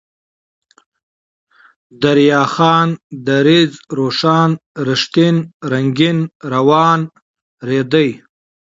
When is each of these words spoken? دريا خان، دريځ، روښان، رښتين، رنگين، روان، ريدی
دريا 2.01 2.41
خان، 2.53 2.89
دريځ، 3.27 3.71
روښان، 3.97 4.49
رښتين، 4.87 5.35
رنگين، 5.71 6.17
روان، 6.53 6.99
ريدی 7.67 8.09